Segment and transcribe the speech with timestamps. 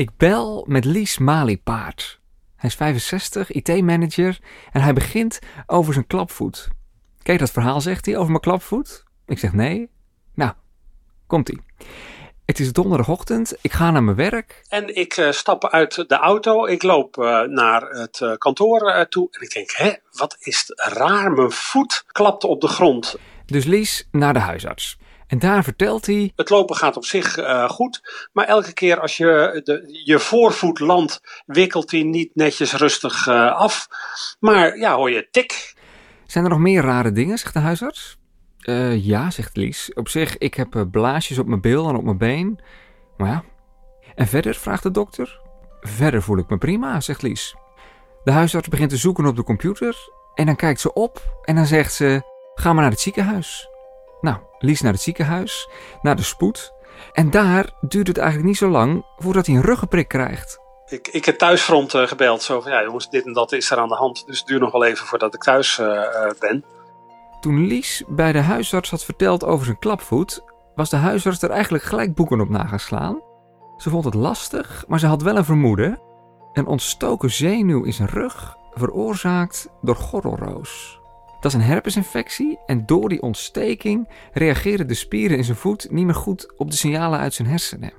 [0.00, 2.20] Ik bel met Lies Maliepaard.
[2.56, 4.38] Hij is 65, IT-manager
[4.72, 6.68] en hij begint over zijn klapvoet.
[7.22, 9.04] Kijk dat verhaal, zegt hij, over mijn klapvoet?
[9.26, 9.90] Ik zeg nee.
[10.34, 10.52] Nou,
[11.26, 11.60] komt-ie.
[12.44, 14.62] Het is donderdagochtend, ik ga naar mijn werk.
[14.68, 19.28] En ik uh, stap uit de auto, ik loop uh, naar het uh, kantoor toe
[19.30, 23.16] en ik denk, hè, wat is raar, mijn voet klapt op de grond.
[23.46, 24.98] Dus Lies naar de huisarts.
[25.30, 26.32] En daar vertelt hij.
[26.36, 28.28] Het lopen gaat op zich uh, goed.
[28.32, 33.56] Maar elke keer als je de, je voorvoet landt, wikkelt hij niet netjes rustig uh,
[33.56, 33.88] af.
[34.40, 35.74] Maar ja, hoor je tik.
[36.26, 38.18] Zijn er nog meer rare dingen, zegt de huisarts?
[38.62, 39.92] Uh, ja, zegt Lies.
[39.94, 42.60] Op zich, ik heb blaasjes op mijn bil en op mijn been.
[43.16, 43.44] Maar ja.
[44.14, 45.40] En verder, vraagt de dokter.
[45.80, 47.56] Verder voel ik me prima, zegt Lies.
[48.24, 49.96] De huisarts begint te zoeken op de computer.
[50.34, 52.22] En dan kijkt ze op en dan zegt ze:
[52.54, 53.68] Ga maar naar het ziekenhuis.
[54.20, 55.68] Nou, Lies naar het ziekenhuis,
[56.02, 56.72] naar de spoed.
[57.12, 60.58] En daar duurt het eigenlijk niet zo lang voordat hij een ruggenprik krijgt.
[60.86, 63.78] Ik, ik heb thuisfront uh, gebeld, zo van ja jongens, dit en dat is er
[63.78, 64.26] aan de hand.
[64.26, 66.64] Dus het duurt nog wel even voordat ik thuis uh, uh, ben.
[67.40, 71.84] Toen Lies bij de huisarts had verteld over zijn klapvoet, was de huisarts er eigenlijk
[71.84, 73.22] gelijk boeken op nageslaan.
[73.76, 76.00] Ze vond het lastig, maar ze had wel een vermoeden.
[76.52, 80.99] Een ontstoken zenuw in zijn rug, veroorzaakt door gordelroos.
[81.40, 86.04] Dat is een herpesinfectie en door die ontsteking reageren de spieren in zijn voet niet
[86.04, 87.92] meer goed op de signalen uit zijn hersenen.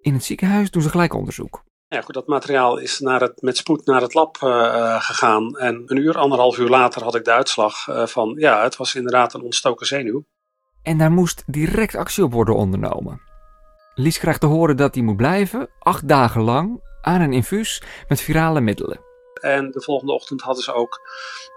[0.00, 1.62] In het ziekenhuis doen ze gelijk onderzoek.
[1.88, 5.56] Ja, goed, dat materiaal is naar het, met spoed naar het lab uh, gegaan.
[5.58, 8.94] En een uur, anderhalf uur later had ik de uitslag uh, van ja, het was
[8.94, 10.24] inderdaad een ontstoken zenuw.
[10.82, 13.20] En daar moest direct actie op worden ondernomen.
[13.94, 18.20] Lies krijgt te horen dat hij moet blijven, acht dagen lang, aan een infuus met
[18.20, 19.11] virale middelen.
[19.42, 21.00] En de volgende ochtend hadden ze ook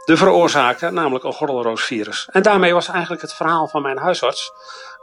[0.06, 2.28] de veroorzaker, namelijk een gordelroosvirus.
[2.32, 4.52] En daarmee was eigenlijk het verhaal van mijn huisarts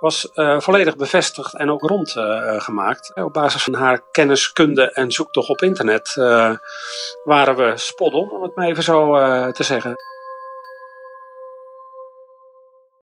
[0.00, 3.12] was, uh, volledig bevestigd en ook rondgemaakt.
[3.14, 6.14] Uh, op basis van haar kennis, kunde en zoektocht op internet
[7.24, 9.12] waren we spot on, om het maar even zo
[9.52, 9.94] te zeggen.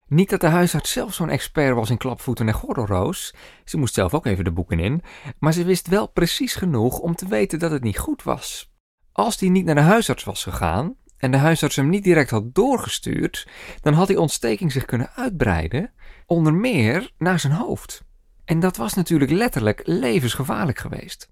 [0.07, 3.33] Niet dat de huisarts zelf zo'n expert was in klapvoeten en gordelroos.
[3.65, 5.03] Ze moest zelf ook even de boeken in.
[5.39, 8.72] Maar ze wist wel precies genoeg om te weten dat het niet goed was.
[9.13, 12.55] Als hij niet naar de huisarts was gegaan en de huisarts hem niet direct had
[12.55, 13.47] doorgestuurd,
[13.81, 15.91] dan had die ontsteking zich kunnen uitbreiden,
[16.25, 18.03] onder meer naar zijn hoofd.
[18.45, 21.31] En dat was natuurlijk letterlijk levensgevaarlijk geweest.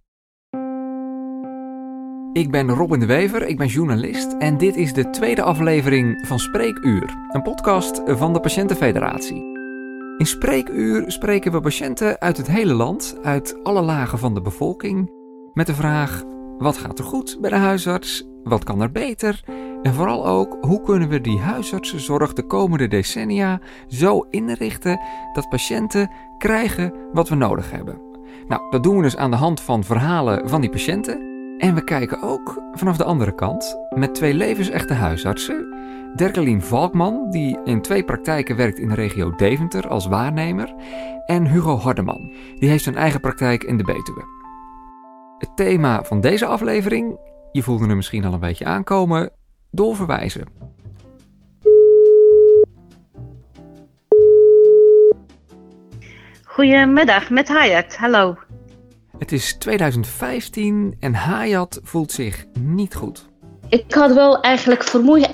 [2.34, 6.40] Ik ben Robin de Wever, ik ben journalist en dit is de tweede aflevering van
[6.40, 9.44] Spreekuur, een podcast van de Patiëntenfederatie.
[10.18, 15.12] In Spreekuur spreken we patiënten uit het hele land, uit alle lagen van de bevolking,
[15.54, 16.24] met de vraag:
[16.62, 18.28] wat gaat er goed bij de huisarts?
[18.44, 19.44] Wat kan er beter?
[19.82, 25.00] En vooral ook, hoe kunnen we die huisartsenzorg de komende decennia zo inrichten
[25.34, 28.02] dat patiënten krijgen wat we nodig hebben?
[28.48, 31.30] Nou, dat doen we dus aan de hand van verhalen van die patiënten.
[31.58, 35.76] En we kijken ook vanaf de andere kant met twee levensechte huisartsen.
[36.16, 40.74] Derkelien Valkman, die in twee praktijken werkt in de regio Deventer als waarnemer.
[41.26, 44.41] En Hugo Hardeman, die heeft zijn eigen praktijk in de Betuwe.
[45.42, 47.20] Het thema van deze aflevering,
[47.52, 49.32] je voelde hem misschien al een beetje aankomen,
[49.72, 50.46] doorverwijzen.
[56.44, 57.96] Goedemiddag, met Hayat.
[57.96, 58.38] Hallo.
[59.18, 63.30] Het is 2015 en Hayat voelt zich niet goed.
[63.70, 64.84] Ik had wel eigenlijk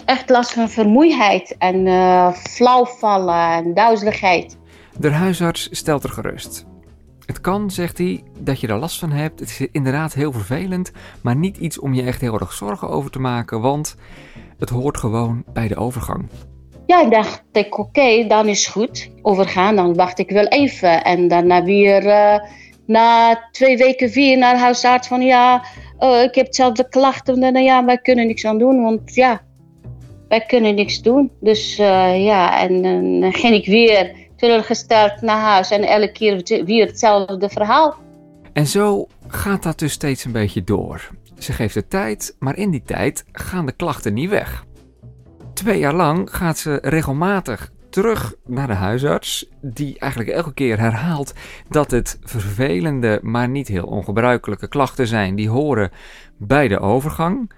[0.05, 4.57] echt last van vermoeidheid en uh, flauwvallen en duizeligheid.
[4.97, 6.65] De huisarts stelt er gerust.
[7.27, 9.39] Het kan, zegt hij, dat je er last van hebt.
[9.39, 13.11] Het is inderdaad heel vervelend, maar niet iets om je echt heel erg zorgen over
[13.11, 13.95] te maken, want
[14.59, 16.25] het hoort gewoon bij de overgang.
[16.85, 19.09] Ja, ik dacht oké, dan is goed.
[19.21, 21.03] Overgaan, dan wacht ik wel even.
[21.03, 22.39] En daarna weer uh,
[22.85, 25.65] na twee weken weer naar huisarts van ja,
[25.99, 27.43] uh, ik heb hetzelfde klachten.
[27.43, 29.41] En ja, wij kunnen niks aan doen, want ja,
[30.27, 31.31] wij kunnen niks doen.
[31.39, 32.81] Dus uh, ja, en
[33.21, 37.95] dan ging ik weer teleurgesteld naar huis en elke keer weer hetzelfde verhaal.
[38.53, 41.09] En zo gaat dat dus steeds een beetje door.
[41.37, 44.65] Ze geeft het tijd, maar in die tijd gaan de klachten niet weg.
[45.53, 51.33] Twee jaar lang gaat ze regelmatig terug naar de huisarts, die eigenlijk elke keer herhaalt
[51.69, 55.91] dat het vervelende, maar niet heel ongebruikelijke klachten zijn die horen
[56.37, 57.51] bij de overgang.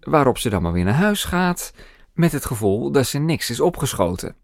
[0.00, 1.72] Waarop ze dan maar weer naar huis gaat,
[2.14, 4.34] met het gevoel dat ze niks is opgeschoten.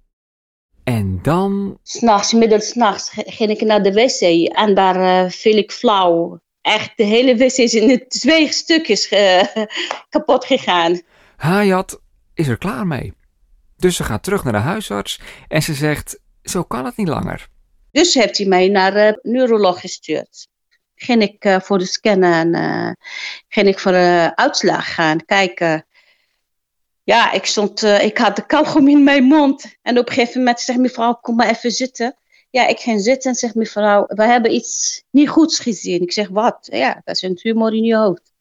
[0.84, 1.78] En dan?
[1.82, 6.40] S'nachts, midden s'nachts, ging ik naar de wc en daar uh, viel ik flauw.
[6.60, 9.42] Echt, de hele wc is in twee stukjes uh,
[10.10, 11.00] kapot gegaan.
[11.36, 12.00] Hayat
[12.34, 13.12] is er klaar mee.
[13.76, 17.48] Dus ze gaat terug naar de huisarts en ze zegt, zo kan het niet langer.
[17.90, 20.48] Dus heeft hij mij naar de uh, neuroloog gestuurd.
[20.94, 22.96] ging ik voor de scannen en
[23.48, 25.86] ging ik voor de uitslag gaan kijken.
[27.04, 29.76] Ja, ik, stond, ik had de kauwgom in mijn mond.
[29.82, 32.16] En op een gegeven moment zegt mevrouw, kom maar even zitten.
[32.50, 36.02] Ja, ik ging zitten en zeg mevrouw, we hebben iets niet goeds gezien.
[36.02, 36.68] Ik zeg, wat?
[36.72, 38.32] Ja, dat is een tumor in je hoofd.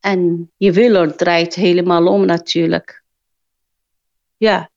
[0.00, 3.02] En je willer draait helemaal om natuurlijk.
[4.36, 4.70] Ja.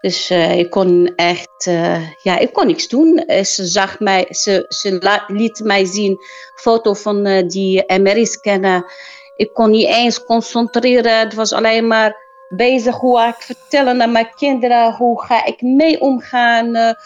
[0.00, 3.24] Dus uh, ik kon echt, uh, ja, ik kon niks doen.
[3.44, 6.18] Ze zag mij, ze, ze liet mij zien
[6.54, 8.92] foto van die MRI-scanner.
[9.36, 11.18] Ik kon niet eens concentreren.
[11.18, 12.16] Het was alleen maar
[12.48, 14.94] bezig hoe ga ik vertellen aan mijn kinderen.
[14.94, 16.96] Hoe ga ik mee omgaan?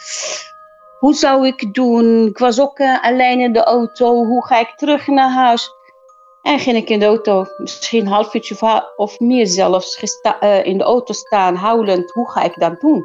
[0.98, 2.26] hoe zou ik doen?
[2.26, 4.24] Ik was ook alleen in de auto.
[4.24, 5.70] Hoe ga ik terug naar huis?
[6.42, 10.78] En ging ik in de auto, misschien een half uurtje of meer zelfs, uh, in
[10.78, 12.10] de auto staan, huilend.
[12.10, 13.04] Hoe ga ik dat doen?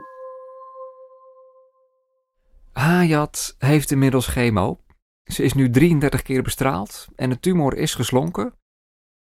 [2.74, 4.78] Hayat heeft inmiddels chemo.
[5.24, 8.54] Ze is nu 33 keer bestraald en de tumor is geslonken.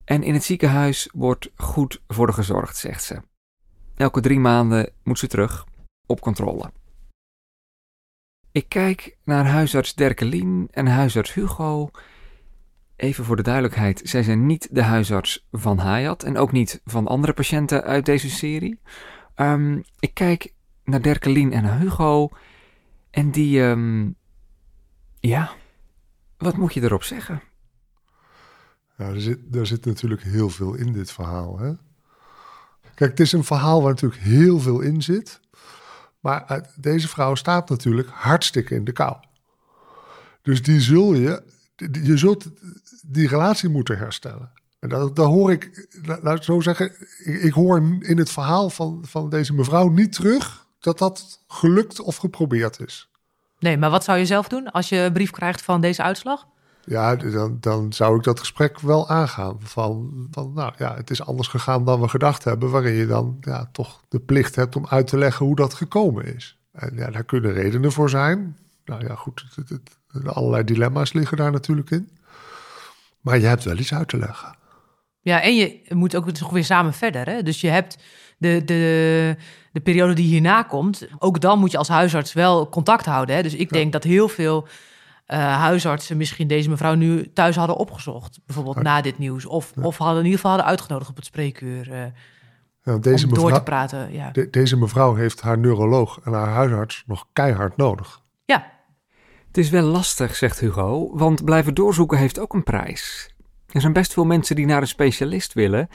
[0.07, 3.21] En in het ziekenhuis wordt goed voor haar gezorgd, zegt ze.
[3.95, 5.65] Elke drie maanden moet ze terug
[6.05, 6.71] op controle.
[8.51, 11.89] Ik kijk naar huisarts Derkelien en huisarts Hugo
[12.95, 17.07] Even voor de duidelijkheid, zij zijn niet de huisarts van Hayat en ook niet van
[17.07, 18.79] andere patiënten uit deze serie.
[19.35, 22.29] Um, ik kijk naar Derkelien en Hugo
[23.11, 24.15] en die, um,
[25.19, 25.51] ja,
[26.37, 27.41] wat moet je erop zeggen?
[28.97, 31.59] Ja, er zit, er zit natuurlijk heel veel in dit verhaal.
[31.59, 31.73] Hè?
[32.95, 35.39] Kijk, het is een verhaal waar natuurlijk heel veel in zit.
[36.19, 39.15] Maar deze vrouw staat natuurlijk hartstikke in de kou.
[40.41, 41.43] Dus die zul je
[41.77, 42.45] je zult
[43.01, 44.51] die relatie moeten herstellen.
[44.79, 45.87] En dat, dat hoor ik,
[46.21, 46.91] laat ik zo zeggen,
[47.23, 51.99] ik, ik, hoor in het verhaal van, van deze mevrouw niet terug dat dat gelukt
[51.99, 53.09] of geprobeerd is.
[53.59, 56.47] Nee, maar wat zou je zelf doen als je een brief krijgt van deze uitslag?
[56.89, 59.57] Ja, dan, dan zou ik dat gesprek wel aangaan.
[59.59, 62.69] Van, van, nou ja, het is anders gegaan dan we gedacht hebben.
[62.69, 66.35] Waarin je dan ja, toch de plicht hebt om uit te leggen hoe dat gekomen
[66.35, 66.57] is.
[66.71, 68.57] En ja, daar kunnen redenen voor zijn.
[68.85, 72.09] Nou ja, goed, het, het, Allerlei dilemma's liggen daar natuurlijk in.
[73.21, 74.55] Maar je hebt wel iets uit te leggen.
[75.19, 77.25] Ja, en je moet ook nog weer samen verder.
[77.25, 77.43] Hè?
[77.43, 77.97] Dus je hebt
[78.37, 79.35] de, de,
[79.71, 81.07] de periode die hierna komt.
[81.19, 83.35] Ook dan moet je als huisarts wel contact houden.
[83.35, 83.43] Hè?
[83.43, 84.67] Dus ik denk dat heel veel
[85.27, 88.39] uh, huisartsen misschien deze mevrouw nu thuis hadden opgezocht.
[88.45, 89.45] Bijvoorbeeld na dit nieuws.
[89.45, 91.89] Of, of hadden in ieder geval hadden uitgenodigd op het spreekuur.
[91.91, 92.05] Uh,
[92.83, 94.11] ja, deze om mevrouw, door te praten.
[94.11, 94.31] Ja.
[94.51, 98.21] deze mevrouw heeft haar neuroloog en haar huisarts nog keihard nodig.
[98.45, 98.71] Ja,
[99.47, 103.33] het is wel lastig, zegt Hugo, want blijven doorzoeken heeft ook een prijs.
[103.67, 105.87] Er zijn best veel mensen die naar een specialist willen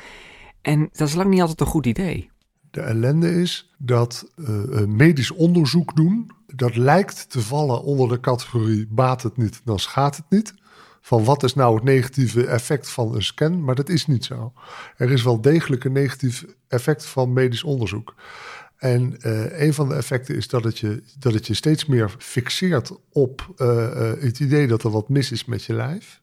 [0.62, 2.31] en dat is lang niet altijd een goed idee.
[2.72, 8.86] De ellende is dat uh, medisch onderzoek doen, dat lijkt te vallen onder de categorie
[8.90, 10.54] baat het niet, dan schaadt het niet.
[11.00, 14.52] Van wat is nou het negatieve effect van een scan, maar dat is niet zo.
[14.96, 18.14] Er is wel degelijk een negatief effect van medisch onderzoek.
[18.76, 22.14] En uh, een van de effecten is dat het je, dat het je steeds meer
[22.18, 23.52] fixeert op
[24.18, 26.20] het idee dat er wat mis is met je lijf.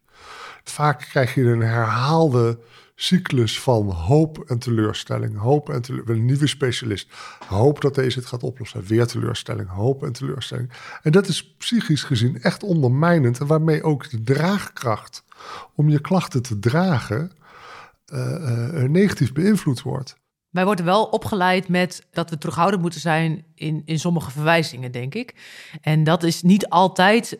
[0.63, 2.59] Vaak krijg je een herhaalde
[3.01, 5.37] cyclus van hoop en teleurstelling.
[5.37, 6.21] Hoop en teleurstelling.
[6.21, 7.07] Een nieuwe specialist.
[7.47, 8.83] Hoop dat deze het gaat oplossen.
[8.83, 9.69] Weer teleurstelling.
[9.69, 10.71] Hoop en teleurstelling.
[11.01, 13.39] En dat is psychisch gezien echt ondermijnend.
[13.39, 15.23] En waarmee ook de draagkracht
[15.75, 17.31] om je klachten te dragen
[18.87, 20.17] negatief beïnvloed wordt.
[20.49, 25.15] Wij worden wel opgeleid met dat we terughoudend moeten zijn in, in sommige verwijzingen, denk
[25.15, 25.35] ik.
[25.81, 27.39] En dat is niet altijd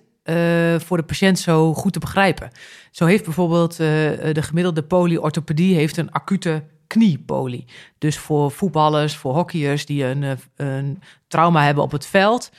[0.78, 2.50] voor de patiënt zo goed te begrijpen.
[2.92, 7.66] Zo heeft bijvoorbeeld uh, de gemiddelde polyorthopedie heeft een acute kniepolie.
[7.98, 12.52] Dus voor voetballers, voor hockeyers die een, een trauma hebben op het veld,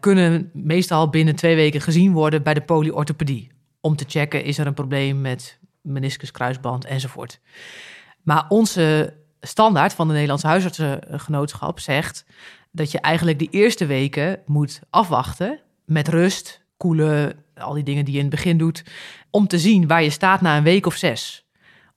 [0.00, 3.50] kunnen meestal binnen twee weken gezien worden bij de polyorthopedie.
[3.80, 7.40] Om te checken is er een probleem met meniscus, kruisband enzovoort.
[8.22, 12.24] Maar onze standaard van de Nederlandse huisartsengenootschap zegt
[12.72, 18.14] dat je eigenlijk de eerste weken moet afwachten met rust, koelen, al die dingen die
[18.14, 18.84] je in het begin doet,
[19.30, 21.44] om te zien waar je staat na een week of zes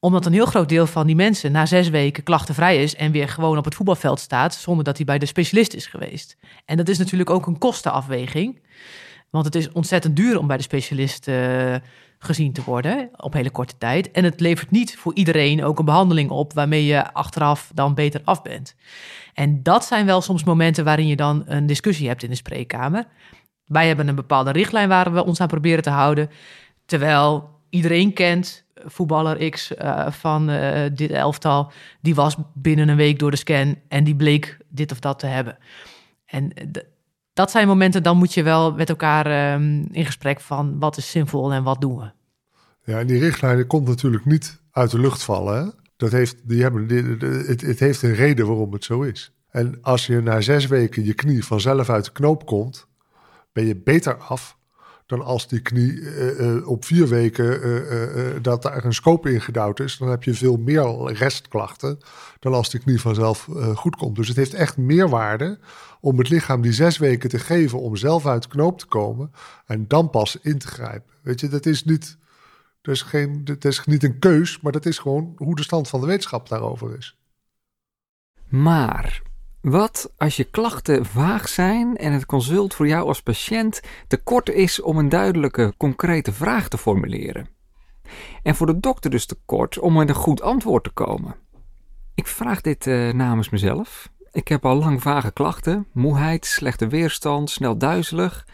[0.03, 3.29] omdat een heel groot deel van die mensen na zes weken klachtenvrij is en weer
[3.29, 6.38] gewoon op het voetbalveld staat zonder dat hij bij de specialist is geweest.
[6.65, 8.62] En dat is natuurlijk ook een kostenafweging.
[9.29, 11.75] Want het is ontzettend duur om bij de specialist uh,
[12.19, 14.12] gezien te worden op hele korte tijd.
[14.12, 18.21] En het levert niet voor iedereen ook een behandeling op waarmee je achteraf dan beter
[18.23, 18.75] af bent.
[19.33, 23.05] En dat zijn wel soms momenten waarin je dan een discussie hebt in de spreekkamer.
[23.65, 26.29] Wij hebben een bepaalde richtlijn waar we ons aan proberen te houden.
[26.86, 31.72] Terwijl iedereen kent voetballer X uh, van uh, dit elftal.
[32.01, 35.25] Die was binnen een week door de scan en die bleek dit of dat te
[35.25, 35.58] hebben.
[36.25, 36.53] En
[37.34, 41.12] dat zijn momenten, dan moet je wel met elkaar ehm, in gesprek van wat is
[41.12, 42.12] zinvol en wat doen we.
[42.91, 45.63] Ja, en die richtlijnen komt natuurlijk niet uit de lucht vallen.
[45.63, 45.70] Hè?
[45.98, 46.88] Dat heeft, die hebben,
[47.48, 49.34] het, het heeft een reden waarom het zo is.
[49.50, 52.88] En als je na zes weken je knie vanzelf uit de knoop komt,
[53.53, 54.57] ben je beter af
[55.05, 59.41] dan als die knie uh, uh, op vier weken uh, dat daar een scope in
[59.41, 59.98] gedouwd is.
[59.98, 61.98] Dan heb je veel meer restklachten
[62.39, 64.15] dan als die knie vanzelf goed komt.
[64.15, 65.60] Dus het heeft echt meerwaarde
[66.00, 69.31] om het lichaam die zes weken te geven om zelf uit knoop te komen
[69.65, 71.13] en dan pas in te grijpen.
[71.22, 72.17] Weet je, dat is niet,
[72.81, 76.00] dat geen, dat is niet een keus, maar dat is gewoon hoe de stand van
[76.00, 77.17] de wetenschap daarover is.
[78.48, 79.22] Maar
[79.63, 84.50] wat als je klachten vaag zijn en het consult voor jou als patiënt te kort
[84.50, 87.48] is om een duidelijke, concrete vraag te formuleren?
[88.43, 91.36] En voor de dokter dus te kort om met een goed antwoord te komen?
[92.15, 94.10] Ik vraag dit uh, namens mezelf.
[94.32, 98.48] Ik heb al lang vage klachten: moeheid, slechte weerstand, snel duizelig.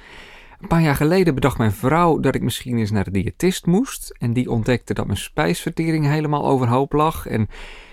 [0.59, 4.15] Een paar jaar geleden bedacht mijn vrouw dat ik misschien eens naar de diëtist moest.
[4.17, 7.47] En die ontdekte dat mijn spijsvertering helemaal overhoop lag en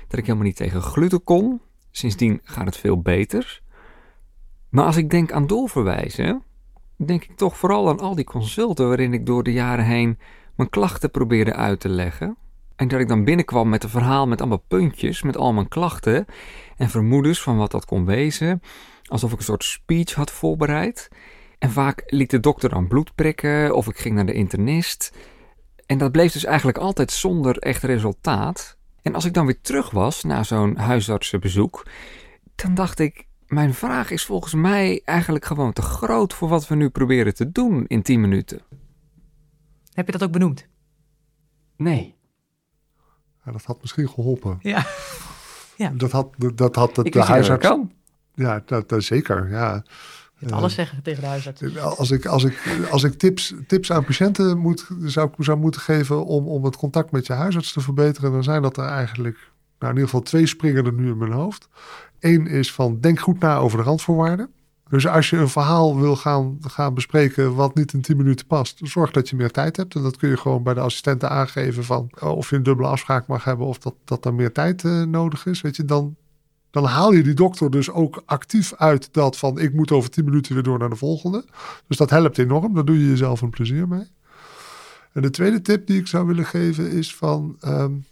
[0.09, 1.61] dat ik helemaal niet tegen gluten kon.
[1.97, 3.63] Sindsdien gaat het veel beter.
[4.69, 6.43] Maar als ik denk aan doorverwijzen,
[6.97, 10.19] denk ik toch vooral aan al die consulten waarin ik door de jaren heen
[10.57, 12.37] mijn klachten probeerde uit te leggen.
[12.77, 16.27] En dat ik dan binnenkwam met een verhaal met allemaal puntjes, met al mijn klachten
[16.77, 18.63] en vermoedens van wat dat kon wezen,
[19.05, 21.09] alsof ik een soort speech had voorbereid.
[21.59, 25.17] En vaak liet de dokter dan bloed prikken of ik ging naar de internist.
[25.87, 28.76] En dat bleef dus eigenlijk altijd zonder echt resultaat.
[29.07, 31.87] En als ik dan weer terug was na zo'n huisartsenbezoek,
[32.55, 36.75] dan dacht ik, mijn vraag is volgens mij eigenlijk gewoon te groot voor wat we
[36.75, 38.61] nu proberen te doen in 10 minuten.
[39.93, 40.67] Heb je dat ook benoemd?
[41.77, 42.15] Nee.
[43.45, 44.59] Ja, dat had misschien geholpen.
[44.61, 44.87] Ja.
[45.77, 45.91] ja.
[45.95, 47.67] Dat had, dat had het, ik de huisarts.
[47.67, 47.93] Kan.
[48.35, 49.51] Ja, dat, dat, zeker.
[49.51, 49.83] Ja.
[50.39, 51.79] Je alles zeggen tegen de huisarts.
[51.79, 56.25] Als ik, als ik, als ik tips, tips aan patiënten moet, zou, zou moeten geven
[56.25, 59.37] om, om het contact met je huisarts te verbeteren, dan zijn dat er eigenlijk
[59.79, 61.69] nou, in ieder geval twee springen er nu in mijn hoofd.
[62.21, 64.51] Eén is van denk goed na over de randvoorwaarden.
[64.89, 68.81] Dus als je een verhaal wil gaan, gaan bespreken wat niet in 10 minuten past,
[68.83, 69.95] zorg dat je meer tijd hebt.
[69.95, 72.89] En dat kun je gewoon bij de assistenten aangeven van oh, of je een dubbele
[72.89, 75.61] afspraak mag hebben of dat, dat er meer tijd uh, nodig is.
[75.61, 76.17] Weet je, dan,
[76.71, 80.25] dan haal je die dokter dus ook actief uit dat van ik moet over 10
[80.25, 81.45] minuten weer door naar de volgende.
[81.87, 82.75] Dus dat helpt enorm.
[82.75, 84.07] Daar doe je jezelf een plezier mee.
[85.13, 88.05] En de tweede tip die ik zou willen geven is van um,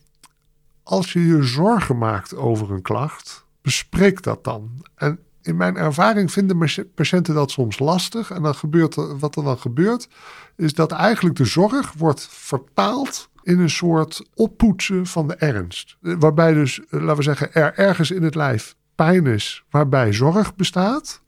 [0.83, 4.71] als je je zorgen maakt over een klacht, bespreek dat dan.
[4.95, 8.31] En in mijn ervaring vinden patiënten dat soms lastig.
[8.31, 10.09] En dan gebeurt er, wat er dan gebeurt,
[10.57, 15.97] is dat eigenlijk de zorg wordt vertaald in een soort oppoetsen van de ernst.
[16.01, 20.55] Waarbij dus, eh, laten we zeggen, er ergens in het lijf pijn is waarbij zorg
[20.55, 21.23] bestaat.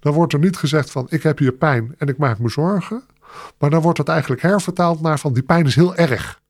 [0.00, 3.02] Dan wordt er niet gezegd van ik heb hier pijn en ik maak me zorgen.
[3.58, 6.40] Maar dan wordt het eigenlijk hervertaald naar van die pijn is heel erg.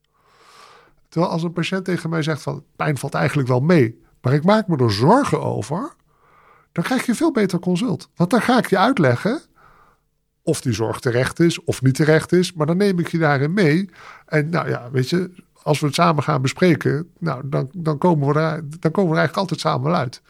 [1.09, 4.43] Terwijl als een patiënt tegen mij zegt van pijn valt eigenlijk wel mee, maar ik
[4.43, 5.93] maak me er zorgen over,
[6.71, 8.09] dan krijg je veel beter consult.
[8.15, 9.41] Want dan ga ik je uitleggen
[10.45, 12.53] of die zorg terecht is of niet terecht is.
[12.53, 13.89] Maar dan neem ik je daarin mee.
[14.25, 15.31] En nou ja, weet je,
[15.63, 19.17] als we het samen gaan bespreken, nou, dan, dan, komen we er, dan komen we
[19.17, 20.21] er eigenlijk altijd samen uit.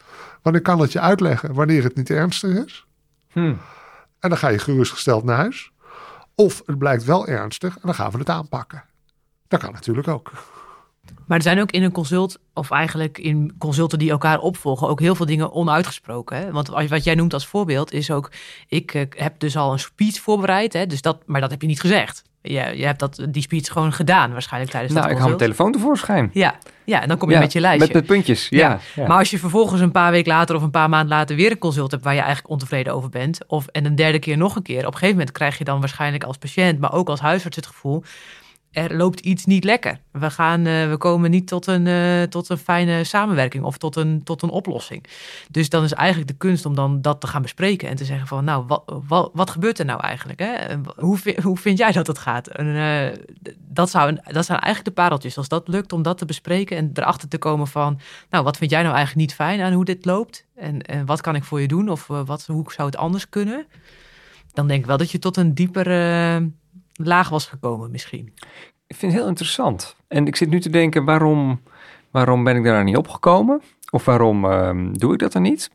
[0.42, 2.86] Want ik kan het je uitleggen wanneer het niet ernstig is.
[3.32, 3.58] Hmm.
[4.20, 5.72] En dan ga je gerustgesteld naar huis.
[6.36, 8.84] Of het blijkt wel ernstig en dan gaan we het aanpakken.
[9.48, 10.32] Dat kan natuurlijk ook.
[11.28, 15.00] Maar er zijn ook in een consult, of eigenlijk in consulten die elkaar opvolgen, ook
[15.00, 16.38] heel veel dingen onuitgesproken.
[16.38, 16.52] Hè?
[16.52, 18.32] Want wat jij noemt als voorbeeld is ook,
[18.68, 20.86] ik eh, heb dus al een speech voorbereid, hè?
[20.86, 22.24] Dus dat, maar dat heb je niet gezegd.
[22.42, 25.42] Je, je hebt dat, die speech gewoon gedaan waarschijnlijk tijdens nou, dat ik haal mijn
[25.42, 26.30] telefoon tevoorschijn.
[26.34, 27.86] Ja, ja en dan kom je met je lijstje.
[27.86, 29.08] Met, met puntjes, ja, ja.
[29.08, 31.58] Maar als je vervolgens een paar weken later of een paar maanden later weer een
[31.58, 34.62] consult hebt waar je eigenlijk ontevreden over bent, of en een derde keer nog een
[34.62, 37.56] keer, op een gegeven moment krijg je dan waarschijnlijk als patiënt, maar ook als huisarts
[37.56, 38.04] het gevoel,
[38.76, 40.00] er loopt iets niet lekker.
[40.12, 43.96] We, gaan, uh, we komen niet tot een, uh, tot een fijne samenwerking of tot
[43.96, 45.06] een, tot een oplossing.
[45.50, 48.28] Dus dan is eigenlijk de kunst om dan dat te gaan bespreken en te zeggen
[48.28, 50.40] van nou, wat, wat, wat gebeurt er nou eigenlijk?
[50.40, 50.76] Hè?
[50.96, 52.48] Hoe, hoe vind jij dat het gaat?
[52.48, 53.08] En, uh,
[53.68, 55.38] dat, zou, dat zijn eigenlijk de pareltjes.
[55.38, 58.72] Als dat lukt om dat te bespreken en erachter te komen van nou, wat vind
[58.72, 60.46] jij nou eigenlijk niet fijn aan hoe dit loopt?
[60.56, 61.90] En, en wat kan ik voor je doen?
[61.90, 63.66] Of wat, hoe zou het anders kunnen?
[64.54, 66.52] Dan denk ik wel dat je tot een diepere
[66.96, 68.34] laag was gekomen misschien.
[68.88, 69.96] Ik vind het heel interessant.
[70.08, 71.62] En ik zit nu te denken, waarom,
[72.12, 73.62] waarom ben ik daar niet opgekomen?
[73.90, 75.70] Of waarom ehm, doe ik dat dan niet?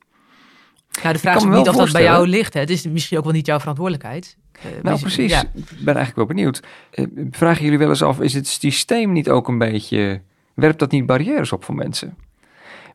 [1.02, 2.54] Nou, de vraag is niet of dat bij jou ligt.
[2.54, 2.60] Hè.
[2.60, 4.36] Het is misschien ook wel niet jouw verantwoordelijkheid.
[4.56, 5.30] Uh, nou, precies.
[5.30, 5.40] Ja.
[5.40, 6.62] Ik ben eigenlijk wel benieuwd.
[6.94, 10.20] Uh, vragen jullie wel eens af, is het systeem niet ook een beetje...
[10.54, 12.16] Werpt dat niet barrières op voor mensen?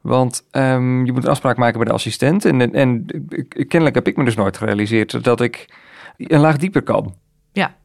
[0.01, 2.45] Want ehm, je moet een afspraak maken bij de assistent.
[2.45, 3.05] En, en,
[3.53, 5.65] kennelijk heb ik me dus nooit gerealiseerd dat ik
[6.17, 7.15] een laag dieper kan.
[7.51, 7.75] Ja.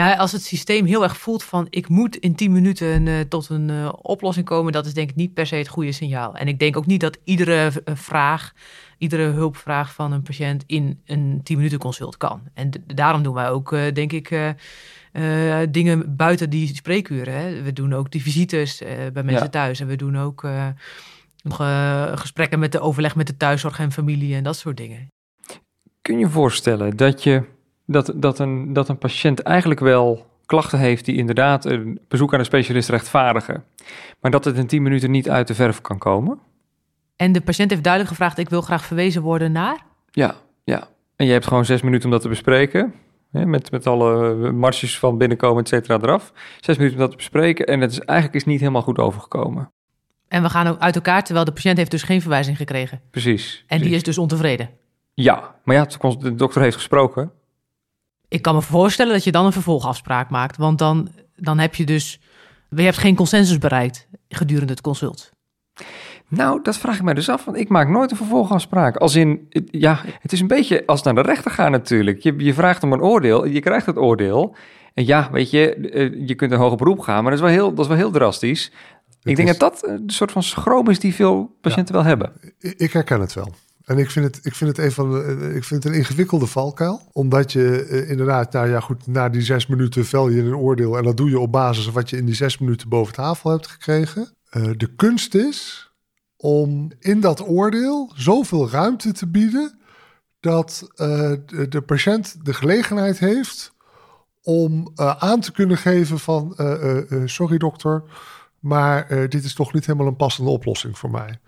[0.00, 3.48] Ja, als het systeem heel erg voelt van ik moet in 10 minuten uh, tot
[3.48, 6.34] een uh, oplossing komen, dat is denk ik niet per se het goede signaal.
[6.34, 8.52] En ik denk ook niet dat iedere uh, vraag,
[8.98, 12.42] iedere hulpvraag van een patiënt in een 10 minuten consult kan.
[12.54, 14.54] En daarom doen wij ook, denk ik,
[15.70, 17.34] dingen buiten die spreekuren.
[17.34, 17.62] Hè.
[17.62, 18.78] We doen ook die visites
[19.12, 19.48] bij mensen ja.
[19.48, 20.48] thuis en we doen ook
[21.42, 21.56] nog
[22.20, 25.08] gesprekken met de overleg met de thuiszorg en familie en dat soort dingen.
[26.02, 27.58] Kun je voorstellen dat je
[27.90, 32.38] dat, dat, een, dat een patiënt eigenlijk wel klachten heeft die inderdaad een bezoek aan
[32.38, 33.64] een specialist rechtvaardigen,
[34.20, 36.38] maar dat het in 10 minuten niet uit de verf kan komen?
[37.16, 39.78] En de patiënt heeft duidelijk gevraagd: ik wil graag verwezen worden naar?
[40.10, 40.88] Ja, ja.
[41.16, 42.94] En je hebt gewoon zes minuten om dat te bespreken.
[43.30, 46.32] Hè, met, met alle marges van binnenkomen, et cetera, eraf.
[46.60, 47.66] Zes minuten om dat te bespreken.
[47.66, 49.70] En het is eigenlijk is niet helemaal goed overgekomen.
[50.28, 53.00] En we gaan ook uit elkaar, terwijl de patiënt heeft dus geen verwijzing gekregen.
[53.10, 53.64] Precies.
[53.66, 54.70] En die is dus ontevreden.
[55.14, 55.86] Ja, maar ja,
[56.18, 57.32] de dokter heeft gesproken.
[58.30, 60.56] Ik kan me voorstellen dat je dan een vervolgafspraak maakt.
[60.56, 62.20] Want dan, dan heb je dus.
[62.68, 65.30] Je hebt geen consensus bereikt gedurende het consult.
[66.28, 68.96] Nou, dat vraag ik mij dus af, want ik maak nooit een vervolgafspraak.
[68.96, 72.22] Als in, ja, het is een beetje als naar de rechter gaan natuurlijk.
[72.22, 74.54] Je, je vraagt om een oordeel, je krijgt het oordeel.
[74.94, 77.54] En ja, weet je, eh, je kunt een hoger beroep gaan, maar dat is wel
[77.54, 78.72] heel, dat is wel heel drastisch.
[79.22, 82.32] ik denk dat dat een soort van schroom is die veel patiënten wel hebben.
[82.58, 83.54] Ik herken het wel.
[83.90, 86.46] En ik vind het, ik vind het, een, van eh, ik vind het een ingewikkelde
[86.46, 87.00] valkuil.
[87.12, 90.98] Omdat je uh, inderdaad, nou ja, goed, na die zes minuten vel je een oordeel.
[90.98, 93.50] En dat doe je op basis van wat je in die zes minuten boven tafel
[93.50, 94.34] hebt gekregen.
[94.52, 95.90] Uh, de kunst is
[96.36, 99.78] om in dat oordeel zoveel ruimte te bieden.
[100.40, 103.74] dat de, patiënt de gelegenheid heeft
[104.42, 106.56] om aan te kunnen geven van
[107.24, 108.02] sorry dokter,
[108.60, 111.40] maar dit is toch niet helemaal een passende oplossing voor mij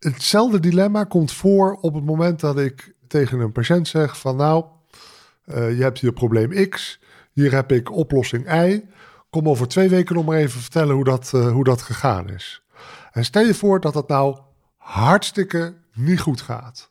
[0.00, 4.64] hetzelfde dilemma komt voor op het moment dat ik tegen een patiënt zeg van nou,
[5.46, 7.00] uh, je hebt hier probleem X,
[7.32, 8.84] hier heb ik oplossing Y.
[9.30, 12.62] Kom over twee weken nog maar even vertellen hoe dat, uh, hoe dat gegaan is.
[13.12, 14.38] En stel je voor dat dat nou
[14.76, 16.90] hartstikke niet goed gaat.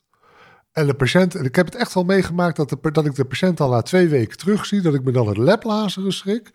[0.71, 3.25] En de patiënt, en ik heb het echt wel meegemaakt dat, de, dat ik de
[3.25, 6.51] patiënt al na twee weken terugzie, dat ik me dan het lablazeren schrik.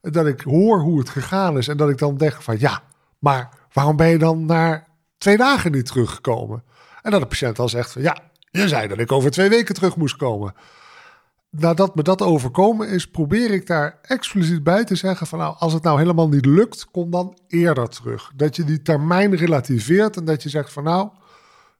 [0.00, 2.82] Dat ik hoor hoe het gegaan is en dat ik dan denk van ja,
[3.18, 4.89] maar waarom ben je dan naar
[5.20, 6.62] twee dagen niet teruggekomen.
[7.02, 8.16] En dat de patiënt al zegt van ja,
[8.50, 10.54] je zei dat ik over twee weken terug moest komen.
[11.50, 15.72] Nadat me dat overkomen is, probeer ik daar expliciet bij te zeggen van nou, als
[15.72, 18.32] het nou helemaal niet lukt, kom dan eerder terug.
[18.36, 21.08] Dat je die termijn relativeert en dat je zegt van nou,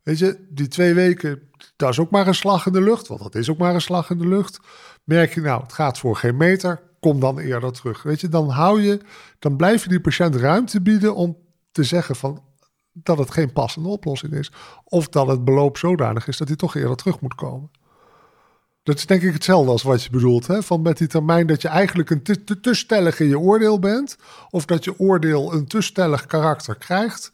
[0.02, 1.42] weet je, die twee weken,
[1.76, 3.80] dat is ook maar een slag in de lucht, want dat is ook maar een
[3.80, 4.60] slag in de lucht.
[5.04, 8.02] Merk je nou, het gaat voor geen meter, kom dan eerder terug.
[8.02, 9.00] Weet je, dan hou je,
[9.38, 11.36] dan blijf je die patiënt ruimte bieden om
[11.72, 12.42] te zeggen van
[12.92, 14.52] dat het geen passende oplossing is.
[14.84, 17.70] Of dat het beloop zodanig is dat hij toch eerder terug moet komen.
[18.82, 20.46] Dat is denk ik hetzelfde als wat je bedoelt.
[20.46, 20.62] Hè?
[20.62, 23.78] Van met die termijn dat je eigenlijk een te, te, te stellig in je oordeel
[23.78, 24.16] bent.
[24.50, 27.32] Of dat je oordeel een te stellig karakter krijgt.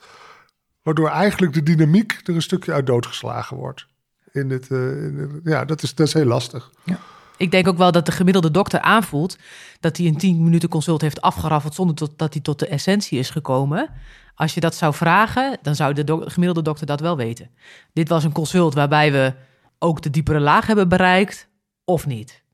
[0.83, 3.87] Waardoor eigenlijk de dynamiek er een stukje uit doodgeslagen wordt.
[4.33, 6.71] In dit, in ja, dat is, dat is heel lastig.
[6.85, 6.99] Ja.
[7.37, 9.38] Ik denk ook wel dat de gemiddelde dokter aanvoelt
[9.81, 13.31] dat hij een 10 minuten consult heeft afgeraffeld zonder dat hij tot de essentie is
[13.31, 13.90] gekomen.
[14.37, 17.51] Als je dat zou vragen, dan zou de gemiddelde dokter dat wel weten.
[17.92, 19.35] Dit was een consult waarbij we
[19.79, 21.49] ook de diepere laag hebben bereikt,
[21.85, 22.44] of niet.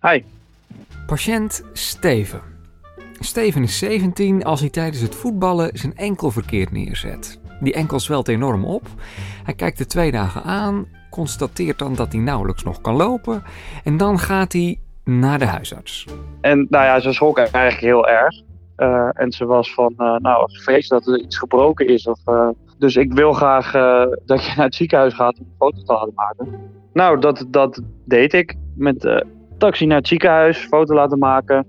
[0.00, 0.22] Hi.
[1.06, 2.42] Patiënt Steven.
[3.18, 7.38] Steven is 17 als hij tijdens het voetballen zijn enkel verkeerd neerzet.
[7.60, 8.88] Die enkel zwelt enorm op.
[9.44, 13.42] Hij kijkt de twee dagen aan, constateert dan dat hij nauwelijks nog kan lopen
[13.84, 14.78] en dan gaat hij
[15.18, 16.06] naar de huisarts.
[16.40, 18.34] En nou ja, ze schrok eigenlijk heel erg.
[18.76, 22.06] Uh, en ze was van, uh, nou, vrees dat er iets gebroken is.
[22.06, 23.72] Of, uh, dus ik wil graag
[24.24, 26.48] dat je naar het ziekenhuis gaat om een foto te laten maken.
[26.92, 28.54] Nou, dat, dat deed ik.
[28.74, 29.24] Met
[29.58, 31.66] taxi naar het ziekenhuis, foto laten maken.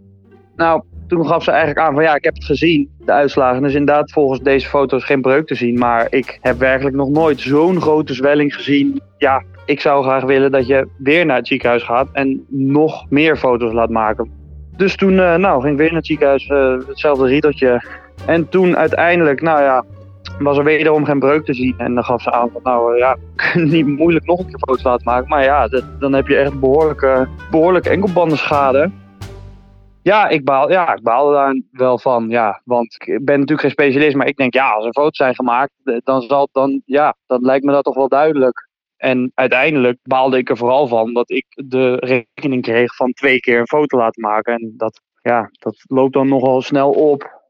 [0.55, 3.61] Nou, toen gaf ze eigenlijk aan van ja, ik heb het gezien, de uitslagen.
[3.61, 5.79] Dus inderdaad volgens deze foto's geen breuk te zien.
[5.79, 9.01] Maar ik heb werkelijk nog nooit zo'n grote zwelling gezien.
[9.17, 13.37] Ja, ik zou graag willen dat je weer naar het ziekenhuis gaat en nog meer
[13.37, 14.31] foto's laat maken.
[14.77, 17.83] Dus toen uh, nou, ging ik weer naar het ziekenhuis, uh, hetzelfde riedeltje.
[18.25, 19.85] En toen uiteindelijk, nou ja,
[20.39, 21.73] was er wederom geen breuk te zien.
[21.77, 23.17] En dan gaf ze aan van, nou ja,
[23.53, 25.29] niet moeilijk nog een keer foto's laten maken.
[25.29, 28.91] Maar ja, dat, dan heb je echt behoorlijke, behoorlijke enkelbandenschade.
[30.03, 32.29] Ja, ik baal, ja, ik baalde daar wel van.
[32.29, 35.35] Ja, want ik ben natuurlijk geen specialist, maar ik denk, ja, als er foto's zijn
[35.35, 35.71] gemaakt,
[36.03, 38.69] dan zal dan, ja, dan lijkt me dat toch wel duidelijk.
[39.01, 43.59] En uiteindelijk baalde ik er vooral van dat ik de rekening kreeg van twee keer
[43.59, 44.53] een foto laten maken.
[44.53, 47.41] En dat ja, dat loopt dan nogal snel op.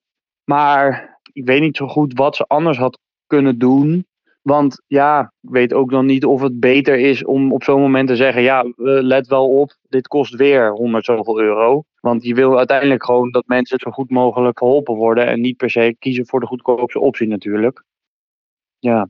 [0.44, 4.06] Maar ik weet niet zo goed wat ze anders had kunnen doen.
[4.42, 8.08] Want ja, ik weet ook dan niet of het beter is om op zo'n moment
[8.08, 8.66] te zeggen: ja,
[9.02, 11.84] let wel op, dit kost weer 100 zoveel euro.
[12.00, 15.70] Want je wil uiteindelijk gewoon dat mensen zo goed mogelijk geholpen worden en niet per
[15.70, 17.84] se kiezen voor de goedkoopste optie natuurlijk.
[18.80, 19.10] Ja.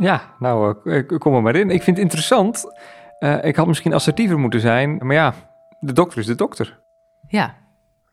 [0.00, 1.70] Ja, nou, uh, kom er maar in.
[1.70, 2.64] Ik vind het interessant.
[3.18, 5.34] Uh, ik had misschien assertiever moeten zijn, maar ja,
[5.80, 6.80] de dokter is de dokter.
[7.28, 7.54] Ja.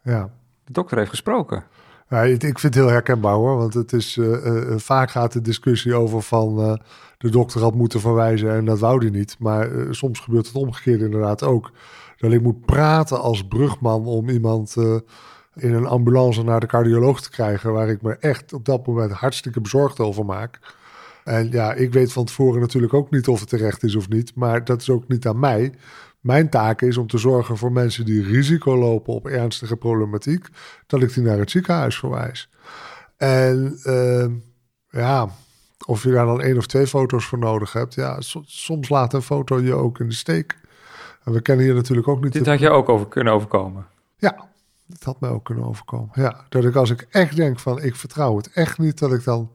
[0.01, 0.29] Ja.
[0.65, 1.63] De dokter heeft gesproken.
[2.09, 5.95] Ja, ik vind het heel herkenbaar hoor, want het is, uh, vaak gaat de discussie
[5.95, 6.79] over van
[7.17, 9.35] de dokter had moeten verwijzen en dat wou hij niet.
[9.39, 11.71] Maar soms gebeurt het omgekeerd inderdaad ook.
[12.17, 14.75] Dat ik moet praten als brugman om iemand
[15.53, 19.11] in een ambulance naar de cardioloog te krijgen, waar ik me echt op dat moment
[19.11, 20.59] hartstikke bezorgd over maak.
[21.27, 24.35] En ja, ik weet van tevoren natuurlijk ook niet of het terecht is of niet,
[24.35, 25.73] maar dat is ook niet aan mij.
[26.19, 30.47] Mijn taak is om te zorgen voor mensen die risico lopen op ernstige problematiek,
[30.85, 32.49] dat ik die naar het ziekenhuis verwijs.
[33.17, 34.25] En uh,
[34.89, 35.29] ja,
[35.85, 39.21] of je daar dan één of twee foto's voor nodig hebt, ja, soms laat een
[39.21, 40.57] foto je ook in de steek.
[41.23, 42.33] En we kennen hier natuurlijk ook niet.
[42.33, 43.85] Dit had je ook over kunnen overkomen.
[44.17, 44.47] Ja,
[44.85, 46.09] dat had mij ook kunnen overkomen.
[46.13, 49.23] Ja, dat ik als ik echt denk van ik vertrouw het echt niet, dat ik
[49.23, 49.51] dan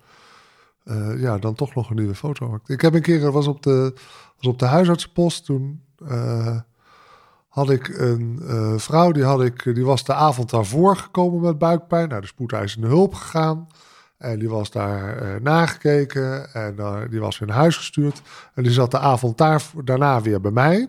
[0.84, 2.68] uh, ja, dan toch nog een nieuwe foto maakt.
[2.68, 3.92] Ik heb een keer, was op de,
[4.36, 6.56] was op de huisartsenpost, toen uh,
[7.48, 11.58] had ik een uh, vrouw, die, had ik, die was de avond daarvoor gekomen met
[11.58, 13.68] buikpijn, naar de spoedeisende hulp gegaan.
[14.18, 16.76] En die was daar nagekeken en
[17.10, 18.22] die was weer naar huis gestuurd.
[18.54, 20.88] En die zat de avond daar, daarna weer bij mij.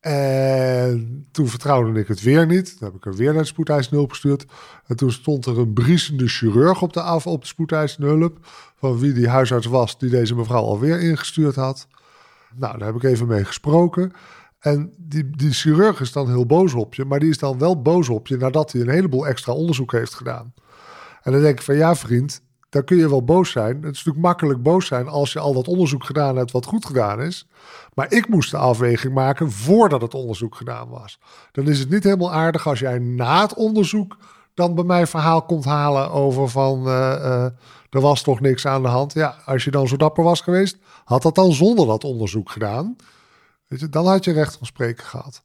[0.00, 2.78] En toen vertrouwde ik het weer niet.
[2.78, 4.44] Toen heb ik er weer naar de spoedeisende gestuurd.
[4.86, 8.38] En toen stond er een briesende chirurg op de, af, op de spoedeisende hulp.
[8.76, 11.86] Van wie die huisarts was die deze mevrouw alweer ingestuurd had.
[12.56, 14.12] Nou, daar heb ik even mee gesproken.
[14.58, 17.04] En die, die chirurg is dan heel boos op je.
[17.04, 20.14] Maar die is dan wel boos op je nadat hij een heleboel extra onderzoek heeft
[20.14, 20.54] gedaan.
[21.22, 23.76] En dan denk ik van ja vriend, daar kun je wel boos zijn.
[23.76, 26.86] Het is natuurlijk makkelijk boos zijn als je al wat onderzoek gedaan hebt wat goed
[26.86, 27.48] gedaan is.
[27.94, 31.18] Maar ik moest de afweging maken voordat het onderzoek gedaan was.
[31.52, 34.16] Dan is het niet helemaal aardig als jij na het onderzoek
[34.54, 37.44] dan bij mij verhaal komt halen over van uh, uh,
[37.90, 39.12] er was toch niks aan de hand.
[39.12, 42.96] Ja, als je dan zo dapper was geweest, had dat dan zonder dat onderzoek gedaan.
[43.66, 45.42] Weet je, dan had je recht van spreken gehad.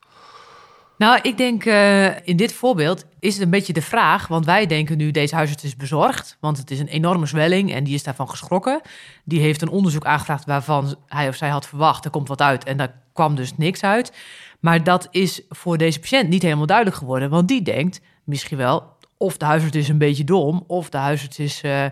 [0.97, 4.65] Nou, ik denk uh, in dit voorbeeld is het een beetje de vraag, want wij
[4.65, 8.03] denken nu deze huisarts is bezorgd, want het is een enorme zwelling en die is
[8.03, 8.81] daarvan geschrokken.
[9.23, 12.63] Die heeft een onderzoek aangevraagd waarvan hij of zij had verwacht, er komt wat uit
[12.63, 14.13] en daar kwam dus niks uit.
[14.59, 18.91] Maar dat is voor deze patiënt niet helemaal duidelijk geworden, want die denkt misschien wel
[19.17, 21.85] of de huisarts is een beetje dom of de huisarts is uh,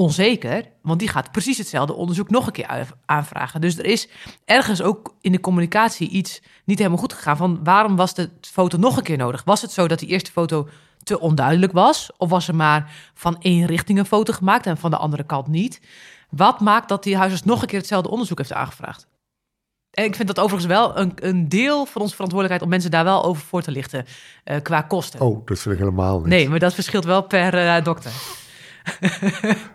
[0.00, 3.60] onzeker, want die gaat precies hetzelfde onderzoek nog een keer aanvragen.
[3.60, 4.08] Dus er is
[4.44, 8.78] ergens ook in de communicatie iets niet helemaal goed gegaan van waarom was de foto
[8.78, 9.44] nog een keer nodig?
[9.44, 10.68] Was het zo dat die eerste foto
[11.02, 12.10] te onduidelijk was?
[12.16, 15.46] Of was er maar van één richting een foto gemaakt en van de andere kant
[15.46, 15.80] niet?
[16.30, 19.08] Wat maakt dat die huisarts nog een keer hetzelfde onderzoek heeft aangevraagd?
[19.90, 23.04] En ik vind dat overigens wel een, een deel van onze verantwoordelijkheid om mensen daar
[23.04, 24.06] wel over voor te lichten
[24.44, 25.20] uh, qua kosten.
[25.20, 26.26] Oh, dat vind ik helemaal niet.
[26.26, 28.12] Nee, maar dat verschilt wel per uh, dokter.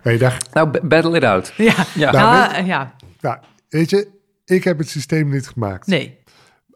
[0.01, 0.37] Hey, dag.
[0.53, 1.53] Nou, battle it out.
[1.57, 2.11] Ja, ja.
[2.11, 2.95] Nou, weet, ja.
[3.21, 3.37] Nou,
[3.69, 4.07] weet je,
[4.45, 5.87] ik heb het systeem niet gemaakt.
[5.87, 6.17] Nee.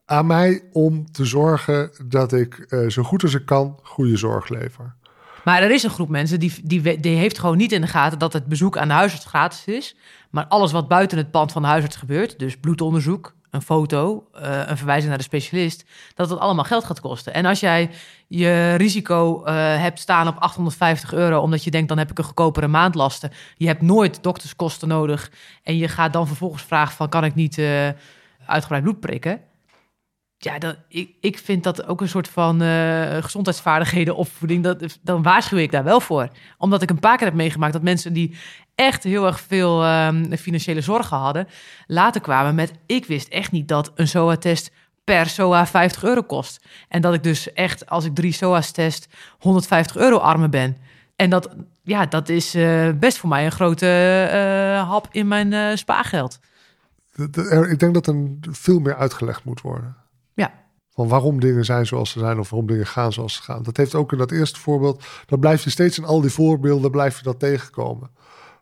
[0.05, 4.49] Aan mij om te zorgen dat ik uh, zo goed als ik kan goede zorg
[4.49, 4.95] lever.
[5.43, 8.19] Maar er is een groep mensen die, die, die heeft gewoon niet in de gaten
[8.19, 9.95] dat het bezoek aan de huisarts gratis is.
[10.29, 14.67] Maar alles wat buiten het pand van de huisarts gebeurt, dus bloedonderzoek, een foto, uh,
[14.67, 15.85] een verwijzing naar de specialist,
[16.15, 17.33] dat het allemaal geld gaat kosten.
[17.33, 17.89] En als jij
[18.27, 22.23] je risico uh, hebt staan op 850 euro, omdat je denkt dan heb ik een
[22.23, 25.31] goedkopere maandlasten, je hebt nooit dokterskosten nodig
[25.63, 27.89] en je gaat dan vervolgens vragen van kan ik niet uh,
[28.45, 29.41] uitgebreid bloed prikken?
[30.41, 34.63] Ja, ik, ik vind dat ook een soort van uh, gezondheidsvaardigheden opvoeding.
[34.63, 36.29] Dat, dan waarschuw ik daar wel voor.
[36.57, 38.37] Omdat ik een paar keer heb meegemaakt dat mensen die
[38.75, 41.47] echt heel erg veel um, financiële zorgen hadden,
[41.87, 44.71] later kwamen met: Ik wist echt niet dat een SOA-test
[45.03, 46.65] per SOA 50 euro kost.
[46.87, 49.07] En dat ik dus echt, als ik drie SOA's test,
[49.39, 50.77] 150 euro armer ben.
[51.15, 55.77] En dat, ja, dat is uh, best voor mij een grote uh, hap in mijn
[55.77, 56.39] spaargeld.
[57.69, 60.07] Ik denk dat er veel meer uitgelegd moet worden.
[60.99, 63.63] Van waarom dingen zijn zoals ze zijn of waarom dingen gaan zoals ze gaan.
[63.63, 65.03] Dat heeft ook in dat eerste voorbeeld.
[65.25, 68.09] Dan blijf je steeds in al die voorbeelden blijf je dat tegenkomen.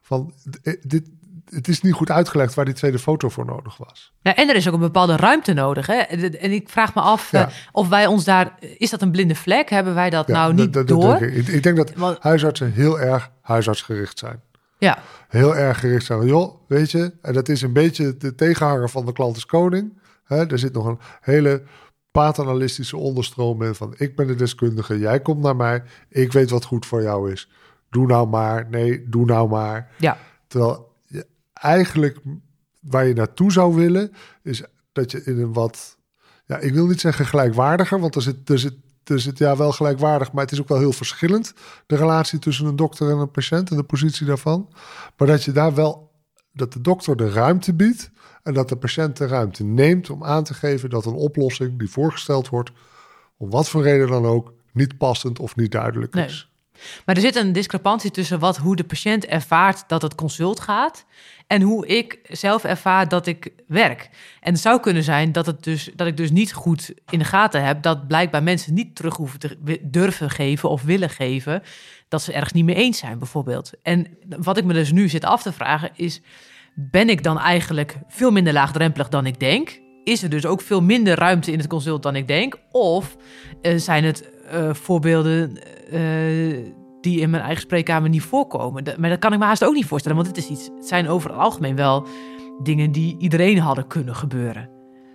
[0.02, 0.34] Van
[0.82, 1.10] dit,
[1.50, 4.14] het is niet goed uitgelegd waar die tweede foto voor nodig was.
[4.22, 5.88] Ja, en er is ook een bepaalde ruimte nodig.
[5.88, 5.96] Hè?
[5.96, 7.48] En ik vraag me af ja.
[7.48, 8.56] uh, of wij ons daar.
[8.78, 9.70] Is dat een blinde vlek?
[9.70, 11.20] Hebben wij dat ja, nou niet dat, door?
[11.20, 11.48] Denk ik.
[11.48, 11.64] ik.
[11.64, 14.42] denk dat Want, huisartsen heel erg huisartsgericht zijn.
[14.78, 14.98] Ja.
[15.28, 16.26] Heel erg gericht zijn.
[16.26, 19.98] Joh, weet je, en dat is een beetje de tegenhanger van de klant is koning.
[20.24, 20.52] Hè?
[20.52, 21.64] Er zit nog een hele
[22.12, 26.66] paternalistische onderstroom bent van ik ben de deskundige, jij komt naar mij, ik weet wat
[26.66, 27.50] goed voor jou is.
[27.90, 29.92] Doe nou maar, nee, doe nou maar.
[29.98, 30.18] Ja.
[30.48, 32.20] Terwijl je eigenlijk
[32.80, 34.12] waar je naartoe zou willen,
[34.44, 35.98] is dat je in een wat,
[36.46, 39.72] ja, ik wil niet zeggen gelijkwaardiger, want er zit, er zit, er zit ja wel
[39.72, 41.54] gelijkwaardig, maar het is ook wel heel verschillend,
[41.86, 44.74] de relatie tussen een dokter en een patiënt en de positie daarvan.
[45.18, 46.07] Maar dat je daar wel,
[46.58, 48.12] dat de dokter de ruimte biedt
[48.44, 51.90] en dat de patiënt de ruimte neemt om aan te geven dat een oplossing die
[51.90, 52.72] voorgesteld wordt,
[53.38, 56.26] om wat voor reden dan ook, niet passend of niet duidelijk Nee.
[56.26, 56.50] is.
[57.06, 61.06] Maar er zit een discrepantie tussen wat, hoe de patiënt ervaart dat het consult gaat
[61.48, 64.10] en hoe ik zelf ervaar dat ik werk.
[64.42, 67.26] En het zou kunnen zijn dat, het dus, dat ik dus niet goed in de
[67.26, 71.64] gaten heb dat blijkbaar mensen niet terug hoeven te durven geven of willen geven
[72.08, 73.72] dat ze ergens niet mee eens zijn, bijvoorbeeld.
[73.82, 74.08] En
[74.40, 76.22] wat ik me dus nu zit af te vragen is:
[76.76, 79.80] ben ik dan eigenlijk veel minder laagdrempelig dan ik denk?
[80.04, 82.60] Is er dus ook veel minder ruimte in het consult dan ik denk?
[82.72, 83.18] Of
[83.62, 85.58] eh, zijn het eh, voorbeelden
[85.92, 86.02] eh,
[87.02, 88.84] die in mijn eigen spreekkamer niet voorkomen?
[88.98, 91.10] Maar dat kan ik me haast ook niet voorstellen, want het, is iets, het zijn
[91.10, 92.08] over het algemeen wel
[92.64, 94.70] dingen die iedereen hadden kunnen gebeuren.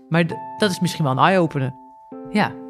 [0.09, 0.27] Maar
[0.59, 1.75] dat is misschien wel een eye-opener.
[2.31, 2.62] Ja.